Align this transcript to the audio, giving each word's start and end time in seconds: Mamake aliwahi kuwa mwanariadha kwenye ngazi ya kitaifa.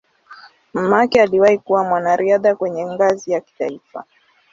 Mamake 0.73 1.21
aliwahi 1.21 1.57
kuwa 1.57 1.83
mwanariadha 1.83 2.55
kwenye 2.55 2.85
ngazi 2.85 3.31
ya 3.31 3.41
kitaifa. 3.41 4.03